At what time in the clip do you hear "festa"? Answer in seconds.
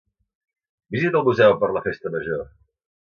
1.89-2.13